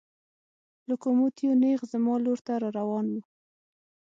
لوکوموتیو 0.87 1.53
نېغ 1.61 1.79
زما 1.91 2.15
لور 2.23 2.39
ته 2.45 2.53
را 2.61 2.69
روان 2.77 3.05
و. 3.11 3.15